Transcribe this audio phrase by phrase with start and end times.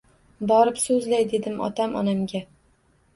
[0.51, 2.41] Borib so‘zlay, dedim otam, onamga–